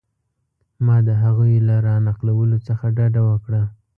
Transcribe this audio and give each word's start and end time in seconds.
ما 0.85 0.97
د 1.07 1.09
هغوی 1.23 1.53
له 1.67 1.75
را 1.85 1.95
نقلولو 2.07 2.57
څخه 2.67 2.85
ډډه 2.97 3.21
وکړه. 3.29 3.63